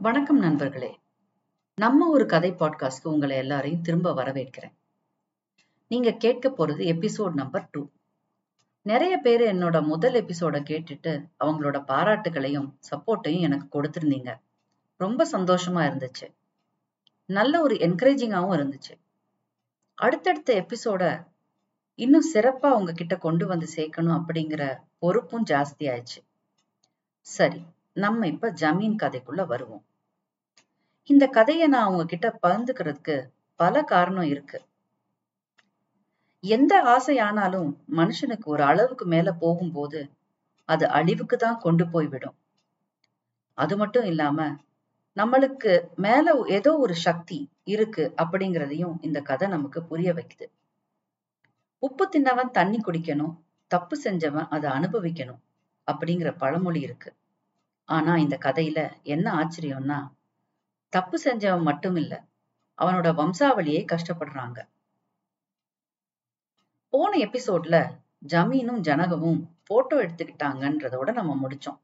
[0.00, 0.98] வணக்கம் நண்பர்களே.
[1.74, 4.72] நம்ம ஒரு கதை பாட்காஸ்ட்க்கு உங்களை எல்லாரையும் திரும்ப வரவேற்கிறேன்.
[5.88, 7.88] நீங்க கேட்க போறது எபிசோட் நம்பர் டூ
[8.82, 14.40] நிறைய பேர் என்னோட முதல் எபிசோட கேட்டுட்டு அவங்களோட பாராட்டுகளையும் சப்போர்ட்டையும் எனக்கு கொடுத்திருந்தீங்க.
[14.96, 16.34] ரொம்ப சந்தோஷமா இருந்துச்சு.
[17.24, 19.00] நல்ல ஒரு என்கரேஜிங்காவும் இருந்துச்சு.
[19.94, 21.26] அடுத்தடுத்த எபிசோட
[21.94, 26.24] இன்னும் சிறப்பா உங்ககிட்ட கொண்டு வந்து சேர்க்கணும் அப்படிங்கிற பொறுப்பும் ஜாஸ்தி ஆயிடுச்சு.
[27.20, 27.64] சரி
[27.96, 29.84] நம்ம இப்ப ஜமீன் கதைக்குள்ள வருவோம்.
[31.10, 33.16] இந்த கதையை நான் உங்ககிட்ட பகிர்ந்துக்கிறதுக்கு
[33.60, 34.58] பல காரணம் இருக்கு.
[36.44, 40.00] எந்த ஆசையானாலும் மனுஷனுக்கு ஒரு அளவுக்கு மேல போகும்போது
[40.68, 42.36] அது அழிவுக்கு தான் கொண்டு போய் விடும்.
[43.58, 44.38] அது மட்டும் இல்லாம
[45.16, 50.46] நம்மளுக்கு மேல ஏதோ ஒரு சக்தி இருக்கு அப்படிங்கிறதையும் இந்த கதை நமக்கு புரிய வைக்குது.
[51.82, 53.34] உப்பு தின்னவன் தண்ணி குடிக்கணும்
[53.70, 55.40] தப்பு செஞ்சவன் அதை அனுபவிக்கணும்
[55.88, 57.10] அப்படிங்கிற பழமொழி இருக்கு.
[57.88, 59.98] ஆனா இந்த கதையில என்ன ஆச்சரியம்னா
[60.92, 62.24] தப்பு செஞ்சவன் மட்டும் இல்ல
[62.78, 64.58] அவனோட வம்சாவளியே கஷ்டப்படுறாங்க.
[66.92, 67.76] போன எபிசோட்ல
[68.26, 71.78] ஜமீனும் ஜனகமும் போட்டோ எடுத்துக்கிட்டாங்கன்றதோட நம்ம முடிச்சோம்.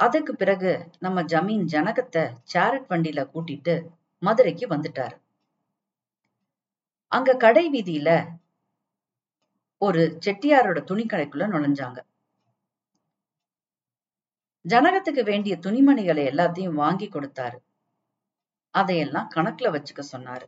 [0.00, 3.74] அதுக்கு பிறகு நம்ம ஜமீன் ஜனகத்தை சேரட் வண்டியில கூட்டிட்டு
[4.22, 5.16] மதுரைக்கு வந்துட்டாரு.
[7.12, 8.10] அங்க கடை வீதியில
[9.82, 11.98] ஒரு செட்டியாரோட துணி கடைக்குள்ள நுழைஞ்சாங்க.
[14.68, 17.56] ஜனகத்துக்கு வேண்டிய துணிமணிகளை எல்லாத்தையும் வாங்கி கொடுத்தாரு.
[18.70, 20.46] அதையெல்லாம் கணக்குல வச்சுக்க சொன்னாரு.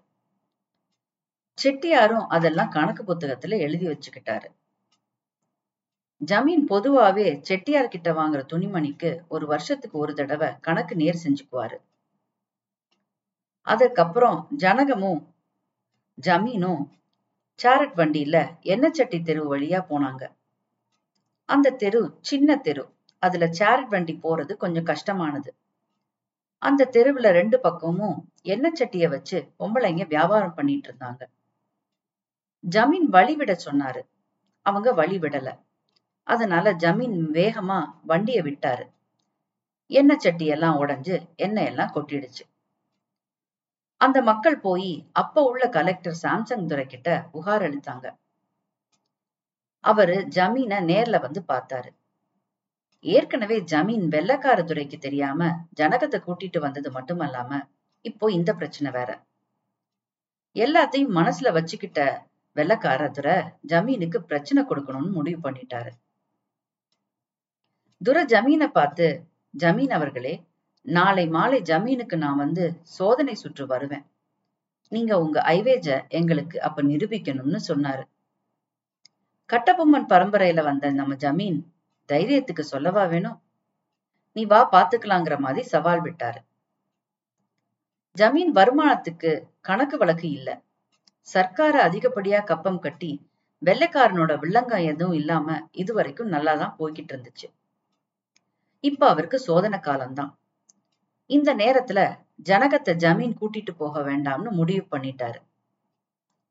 [1.63, 4.47] செட்டியாரும் அதெல்லாம் கணக்கு புத்தகத்துல எழுதி வச்சுக்கிட்டாரு.
[6.25, 11.77] ஜமீன் பொதுவாவே செட்டியார் கிட்ட வாங்குற துணிமணிக்கு ஒரு வருஷத்துக்கு ஒரு தடவை கணக்கு நேர் செஞ்சுக்குவாரு.
[13.63, 15.25] அதுக்கப்புறம் ஜனகமும்
[16.23, 16.91] ஜமீனும்
[17.63, 20.33] சாரட் வண்டியில எண்ணெய் சட்டி தெரு வழியா போனாங்க.
[21.45, 22.95] அந்த தெரு சின்ன தெரு.
[23.23, 25.51] அதுல சேரட் வண்டி போறது கொஞ்சம் கஷ்டமானது.
[26.63, 31.23] அந்த தெருவுல ரெண்டு பக்கமும் எண்ணெய் சட்டிய வச்சு பொம்பளைங்க வியாபாரம் பண்ணிட்டு இருந்தாங்க.
[32.65, 34.03] ஜமீன் வழி விட சொன்னாரு.
[34.67, 35.49] அவங்க வழி விடல.
[36.27, 38.85] அதனால ஜமீன் வேகமா வண்டிய விட்டாரு.
[39.91, 42.45] எண்ணெய் சட்டி எல்லாம் உடைஞ்சு எண்ணெய் எல்லாம் கொட்டிடுச்சு.
[44.01, 48.07] அந்த மக்கள் போய் அப்ப உள்ள கலெக்டர் சாம்சங் துரை கிட்ட புகார் அளித்தாங்க.
[49.85, 51.91] அவரு ஜமீனை நேர்ல வந்து பார்த்தாரு.
[53.05, 57.61] ஏற்கனவே ஜமீன் வெள்ளக்கார துறைக்கு தெரியாம ஜனகத்தை கூட்டிட்டு வந்தது மட்டுமல்லாம
[58.01, 59.23] இப்போ இந்த பிரச்சனை வேற.
[60.55, 62.23] எல்லாத்தையும் மனசுல வச்சுக்கிட்ட
[62.57, 63.11] வெள்ளக்கார
[63.67, 65.91] ஜமீனுக்கு பிரச்சனை கொடுக்கணும்னு முடிவு பண்ணிட்டாரு.
[68.07, 69.27] துரை ஜமீனை பார்த்து
[69.59, 70.43] ஜமீன் அவர்களே
[70.81, 74.05] நாளை மாலை ஜமீனுக்கு நான் வந்து சோதனை சுற்று வருவேன்.
[74.89, 78.03] நீங்க உங்க ஐவேஜ எங்களுக்கு அப்ப நிரூபிக்கணும்னு சொன்னாரு.
[79.47, 81.72] கட்டபொம்மன் பரம்பரையில வந்த நம்ம ஜமீன்
[82.13, 83.43] தைரியத்துக்கு சொல்லவா வேணும்?
[84.33, 86.41] நீ வா பாத்துக்கலாங்கிற மாதிரி சவால் விட்டாரு.
[88.17, 90.63] ஜமீன் வருமானத்துக்கு கணக்கு வழக்கு இல்ல.
[91.35, 93.31] சர்க்கார அதிகப்படியா கப்பம் கட்டி
[93.65, 97.49] வெள்ளைக்காரனோட வில்லங்காய் எதுவும் இல்லாம இதுவரைக்கும் நல்லாதான் போய்கிட்டு இருந்துச்சு.
[98.81, 100.39] இப்ப அவருக்கு சோதனை காலம்தான்.
[101.27, 102.01] இந்த நேரத்துல
[102.49, 105.39] ஜனகத்தை ஜமீன் கூட்டிட்டு போக வேண்டாம்னு முடிவு பண்ணிட்டாரு.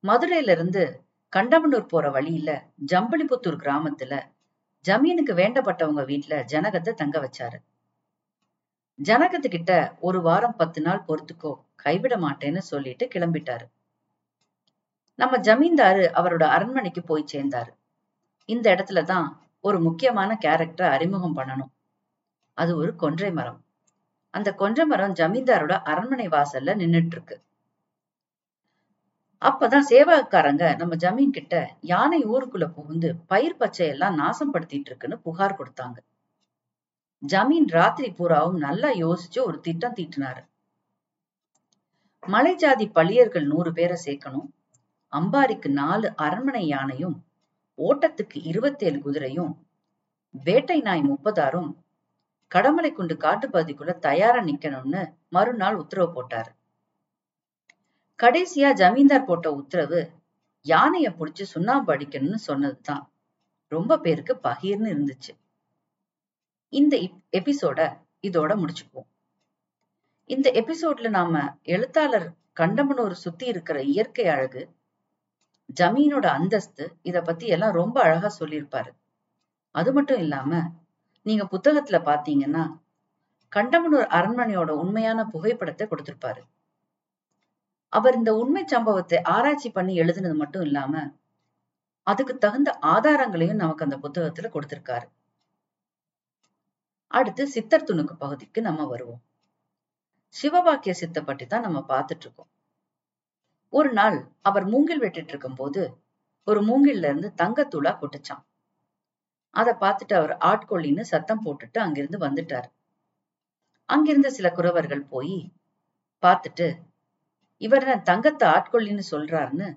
[0.03, 1.03] மதுரையில இருந்து
[1.35, 4.13] கண்டமனூர் போற வழியில ஜம்பளிபுத்தூர் கிராமத்துல
[4.87, 7.57] ஜமீனுக்கு வேண்டப்பட்டவங்க வீட்டுல ஜனகத்தை தங்க வச்சாரு.
[9.03, 13.65] ஜனகத்துக்கிட்ட ஒரு வாரம் பத்து நாள் பொறுத்துக்கோ கைவிட மாட்டேன்னு சொல்லிட்டு கிளம்பிட்டாரு.
[15.15, 17.69] நம்ம ஜமீன்தாரு அவரோட அரண்மனைக்கு போய் சேர்ந்தாரு.
[18.45, 19.27] இந்த இடத்துலதான்
[19.59, 21.71] ஒரு முக்கியமான கேரக்டரை அறிமுகம் பண்ணணும்.
[22.53, 23.65] அது ஒரு கொன்றை மரம்.
[24.29, 27.41] அந்த கொன்றை மரம் ஜமீன்தாரோட அரண்மனை வாசல்ல நின்னுட்டு இருக்கு.
[29.41, 31.55] அப்பதான் சேவகக்காரங்க நம்ம ஜமீன் கிட்ட
[31.91, 35.97] யானை ஊருக்குள்ள புகுந்து பயிர் பச்சை எல்லாம் நாசம் படுத்திட்டு இருக்குன்னு புகார் கொடுத்தாங்க.
[37.23, 40.41] ஜமீன் ராத்திரி பூராவும் நல்லா யோசிச்சு ஒரு திட்டம் தீட்டினாரு.
[42.23, 44.47] மலை ஜாதி பள்ளியர்கள் நூறு பேரை சேர்க்கணும்.
[45.13, 47.17] அம்பாரிக்கு நாலு அரண்மனை யானையும்
[47.79, 49.51] ஓட்டத்துக்கு இருபத்தேழு குதிரையும்
[50.47, 51.69] வேட்டை நாய் முப்பதாரும்
[52.51, 55.01] கடமலை குண்டு காட்டுப்பகுதிக்குள்ள தயாரா நிக்கணும்னு
[55.35, 56.51] மறுநாள் உத்தரவு போட்டாரு.
[58.21, 60.11] கடைசியா ஜமீன்தார் போட்ட உத்தரவு
[60.65, 63.03] யானைய புடிச்சு சுண்ணாம்பு அடிக்கணும்னு சொன்னதுதான்.
[63.67, 65.31] ரொம்ப பேருக்கு பகீர்னு இருந்துச்சு.
[66.73, 66.95] இந்த
[67.31, 67.79] எபிசோட
[68.21, 69.09] இதோட முடிச்சுக்குவோம்.
[70.29, 72.27] இந்த எபிசோட்ல நாம எழுத்தாளர்
[72.59, 74.69] கண்டமனூர் சுத்தி இருக்கிற இயற்கை அழகு
[75.79, 78.91] ஜமீனோட அந்தஸ்து இத பத்தி எல்லாம் ரொம்ப அழகா சொல்லியிருப்பாரு.
[79.75, 80.61] அது மட்டும் இல்லாம
[81.25, 82.63] நீங்க புத்தகத்துல பாத்தீங்கன்னா
[83.51, 86.41] கண்டமனூர் அரண்மனையோட உண்மையான புகைப்படத்தை கொடுத்திருப்பாரு.
[87.93, 90.93] அவர் இந்த உண்மை சம்பவத்தை ஆராய்ச்சி பண்ணி எழுதுனது மட்டும் இல்லாம
[92.07, 95.07] அதுக்கு தகுந்த ஆதாரங்களையும் நமக்கு அந்த புத்தகத்துல கொடுத்திருக்காரு.
[97.11, 99.21] அடுத்து சித்தர் துணுக்கு பகுதிக்கு நம்ம வருவோம்.
[100.35, 102.49] சிவபாக்கிய சித்த பற்றி தான் நம்ம பார்த்துட்டு இருக்கோம்.
[103.73, 105.81] ஒரு நாள் அவர் மூங்கில் வெட்டிட்டு இருக்கும் போது
[106.47, 108.43] ஒரு மூங்கில்ல இருந்து தங்கத்தூளா கொட்டுச்சான்
[109.55, 112.67] அதை பார்த்துட்டு அவர் ஆட்கொள்ளின்னு சத்தம் போட்டுட்டு அங்கிருந்து வந்துட்டார்.
[113.89, 115.35] அங்கிருந்த சில குறவர்கள் போய்
[116.23, 116.67] பார்த்துட்டு
[117.61, 119.67] இவர் என்ன தங்கத்தை ஆட்கொள்ளின்னு சொல்றாருன்னு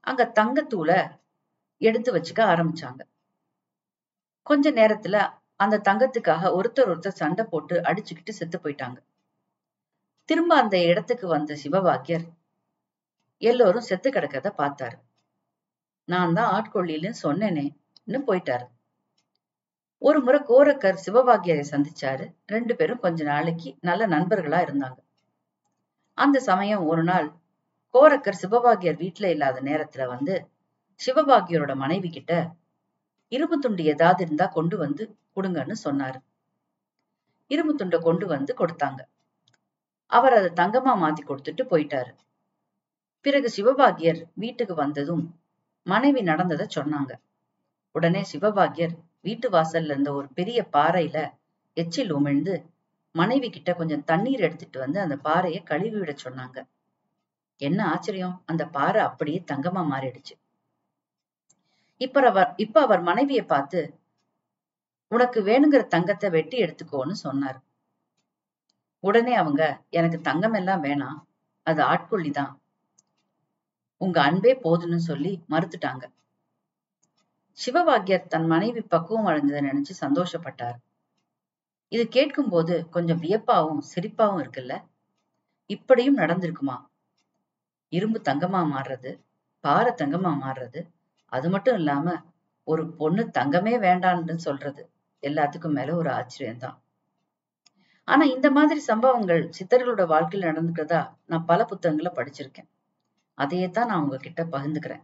[0.00, 0.98] அங்க தங்கத்தூளை
[1.80, 3.00] எடுத்து வச்சுக்க ஆரம்பிச்சாங்க.
[4.42, 5.16] கொஞ்ச நேரத்துல
[5.56, 8.98] அந்த தங்கத்துக்காக ஒருத்தர் ஒருத்தர் சண்டை போட்டு அடிச்சுக்கிட்டு செத்து போயிட்டாங்க.
[10.28, 12.26] திரும்ப அந்த இடத்துக்கு வந்த சிவபாக்கியர்
[13.42, 14.96] எல்லோரும் செத்து கிடக்கத பார்த்தாரு.
[16.08, 18.66] நான் தான் ஆட்கொள்ளின்னு சொன்னேனேன்னு போயிட்டாரு.
[20.02, 22.26] ஒரு முறை கோரக்கர் சிவபாக்கியரை சந்திச்சாரு.
[22.46, 24.98] ரெண்டு பேரும் கொஞ்ச நாளைக்கு நல்ல நண்பர்களா இருந்தாங்க.
[26.18, 27.26] அந்த சமயம் ஒரு நாள்
[27.94, 30.34] கோரக்கர் சிவபாகியர் வீட்டுல இல்லாத நேரத்துல வந்து
[31.00, 32.32] சிவபாகியரோட மனைவி கிட்ட
[33.32, 35.02] இரும்பு துண்டு ஏதாவது இருந்தா கொண்டு வந்து
[35.36, 36.18] கொடுங்கன்னு சொன்னாரு.
[37.50, 39.00] இரும்பு துண்டை கொண்டு வந்து கொடுத்தாங்க.
[40.06, 42.12] அவர் அதை தங்கமா மாத்தி கொடுத்துட்டு போயிட்டாரு.
[43.24, 45.24] பிறகு சிவபாகியர் வீட்டுக்கு வந்ததும்
[45.86, 47.12] மனைவி நடந்ததை சொன்னாங்க.
[47.94, 51.18] உடனே சிவபாகியர் வீட்டு வாசல்ல இருந்த ஒரு பெரிய பாறையில
[51.76, 52.54] எச்சில் உமிழ்ந்து
[53.20, 56.58] மனைவி கிட்ட கொஞ்சம் தண்ணீர் எடுத்துட்டு வந்து அந்த பாறையை கழுவி விட சொன்னாங்க.
[57.60, 58.36] என்ன ஆச்சரியம்?
[58.46, 60.34] அந்த பாறை அப்படியே தங்கமா மாறிடுச்சு.
[62.00, 63.80] இப்ப அவர் இப்ப அவர் மனைவியை பார்த்து
[65.12, 67.58] உனக்கு வேணுங்கிற தங்கத்தை வெட்டி எடுத்துக்கோன்னு சொன்னார்.
[69.04, 71.20] உடனே அவங்க எனக்கு தங்கம் எல்லாம் வேணாம்.
[71.66, 72.52] அது ஆட்கொள்ளிதான்
[74.00, 76.04] உங்க அன்பே போதுன்னு சொல்லி மறுத்துட்டாங்க.
[77.58, 80.78] சிவபாக்கியர் தன் மனைவி பக்குவம் அடைஞ்சதை நினைச்சு சந்தோஷப்பட்டார்.
[81.92, 84.74] இது கேட்கும்போது கொஞ்சம் வியப்பாவும் சிரிப்பாவும் இருக்குல்ல?
[85.70, 86.76] இப்படியும் நடந்திருக்குமா?
[87.92, 89.10] இரும்பு தங்கமா மாறுறது
[89.64, 90.80] பாறை தங்கமா மாறுறது
[91.32, 92.08] அது மட்டும் இல்லாம
[92.66, 94.82] ஒரு பொண்ணு தங்கமே வேண்டான்னு சொல்றது
[95.22, 96.76] எல்லாத்துக்கும் மேல ஒரு ஆச்சரியம்தான்.
[98.08, 102.68] ஆனா இந்த மாதிரி சம்பவங்கள் சித்தர்களோட வாழ்க்கையில் நடந்துக்கிறதா நான் பல புத்தகங்களை படிச்சிருக்கேன்.
[103.38, 105.02] அதையே தான் நான் உங்ககிட்ட பகிர்ந்துக்கிறேன்.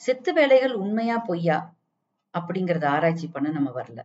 [0.00, 1.58] சித்து வேலைகள் உண்மையா பொய்யா
[2.34, 4.00] அப்படிங்கறத ஆராய்ச்சி பண்ண நம்ம வரல.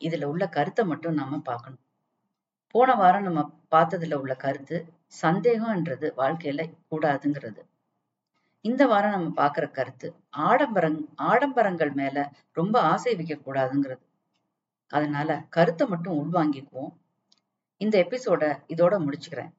[0.00, 1.82] இதுல உள்ள கருத்தை மட்டும் நாம பார்க்கணும்.
[2.74, 4.76] போன வாரம் நம்ம பார்த்ததுல உள்ள கருத்து
[5.22, 7.62] சந்தேகம்ன்றது வாழ்க்கையில கூடாதுங்கிறது.
[8.64, 10.08] இந்த வாரம் நம்ம பார்க்குற கருத்து
[10.38, 14.04] ஆடம்பரங் ஆடம்பரங்கள் மேல ரொம்ப ஆசை வைக்க கூடாதுங்கிறது
[14.92, 16.92] அதனால கருத்தை மட்டும் உள்வாங்கிக்குவோம்.
[17.80, 19.52] இந்த எபிசோட இதோட முடிச்சுக்கிறேன்.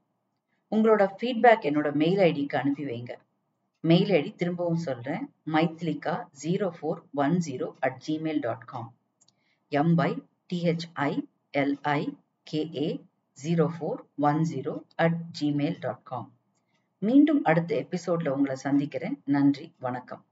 [0.71, 3.13] உங்களோட ஃபீட்பேக் என்னோட மெயில் ஐடிக்கு அனுப்பி வைங்க.
[3.83, 8.89] மெயில் ஐடி திரும்பவும் சொல்றேன் Maithlika zero four one zero at Gmail dot com
[9.77, 10.09] எம்பை
[10.51, 11.11] by
[11.57, 12.01] LI
[12.51, 12.99] at
[13.37, 16.27] zero four one zero at Gmail dot com
[17.01, 19.21] மீண்டும் அடுத்த எபிசோட்ல உங்களை சந்திக்கிறேன்.
[19.25, 19.65] நன்றி.
[19.79, 20.23] வணக்கம்.